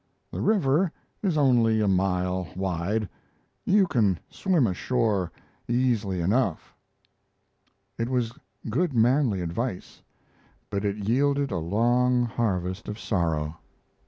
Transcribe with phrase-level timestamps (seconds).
[0.31, 3.07] The river is only a mile wide.
[3.65, 5.31] You can swim ashore
[5.67, 6.73] easily enough."
[7.99, 8.31] It was
[8.67, 10.01] good manly advice,
[10.71, 13.57] but it yielded a long harvest of sorrow.